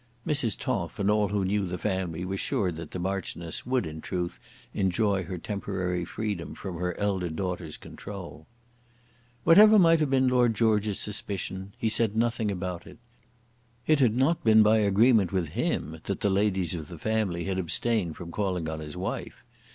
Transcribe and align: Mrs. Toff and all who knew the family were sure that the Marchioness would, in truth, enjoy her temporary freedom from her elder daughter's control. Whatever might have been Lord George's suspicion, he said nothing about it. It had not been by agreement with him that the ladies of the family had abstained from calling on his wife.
Mrs. 0.25 0.57
Toff 0.57 0.97
and 0.97 1.11
all 1.11 1.27
who 1.27 1.45
knew 1.45 1.63
the 1.63 1.77
family 1.77 2.25
were 2.25 2.35
sure 2.35 2.71
that 2.71 2.89
the 2.89 2.97
Marchioness 2.97 3.67
would, 3.67 3.85
in 3.85 4.01
truth, 4.01 4.39
enjoy 4.73 5.25
her 5.25 5.37
temporary 5.37 6.05
freedom 6.05 6.55
from 6.55 6.77
her 6.79 6.97
elder 6.99 7.29
daughter's 7.29 7.77
control. 7.77 8.47
Whatever 9.43 9.77
might 9.77 9.99
have 9.99 10.09
been 10.09 10.27
Lord 10.27 10.55
George's 10.55 10.97
suspicion, 10.99 11.75
he 11.77 11.87
said 11.87 12.15
nothing 12.17 12.49
about 12.49 12.87
it. 12.87 12.97
It 13.85 13.99
had 13.99 14.15
not 14.15 14.43
been 14.43 14.63
by 14.63 14.79
agreement 14.79 15.31
with 15.31 15.49
him 15.49 15.99
that 16.05 16.21
the 16.21 16.31
ladies 16.31 16.73
of 16.73 16.87
the 16.87 16.97
family 16.97 17.43
had 17.43 17.59
abstained 17.59 18.15
from 18.17 18.31
calling 18.31 18.67
on 18.67 18.79
his 18.79 18.97
wife. 18.97 19.43